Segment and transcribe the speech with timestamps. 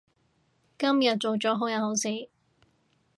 [0.79, 2.27] 今日做咗好人好事